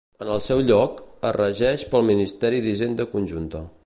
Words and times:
En 0.23 0.29
el 0.35 0.39
seu 0.43 0.61
lloc, 0.69 1.03
es 1.31 1.35
regeix 1.37 1.83
pel 1.91 2.07
Ministeri 2.09 2.63
d'Hisenda 2.65 3.07
conjunta. 3.13 3.63